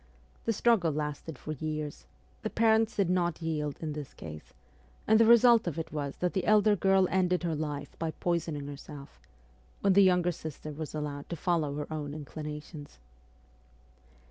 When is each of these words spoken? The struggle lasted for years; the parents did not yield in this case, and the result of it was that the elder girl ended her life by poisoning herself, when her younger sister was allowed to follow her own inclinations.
The 0.45 0.51
struggle 0.53 0.91
lasted 0.91 1.37
for 1.37 1.51
years; 1.51 2.07
the 2.41 2.49
parents 2.49 2.95
did 2.95 3.07
not 3.07 3.39
yield 3.39 3.77
in 3.81 3.93
this 3.93 4.15
case, 4.15 4.51
and 5.05 5.19
the 5.19 5.27
result 5.27 5.67
of 5.67 5.77
it 5.77 5.93
was 5.93 6.15
that 6.17 6.33
the 6.33 6.45
elder 6.45 6.75
girl 6.75 7.07
ended 7.11 7.43
her 7.43 7.53
life 7.53 7.95
by 7.99 8.09
poisoning 8.09 8.65
herself, 8.65 9.19
when 9.81 9.93
her 9.93 10.01
younger 10.01 10.31
sister 10.31 10.71
was 10.71 10.95
allowed 10.95 11.29
to 11.29 11.35
follow 11.35 11.75
her 11.75 11.93
own 11.93 12.15
inclinations. 12.15 12.97